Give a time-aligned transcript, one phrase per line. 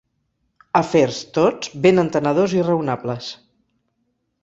[0.79, 3.33] Afers, tots, ben entenedors i raonables.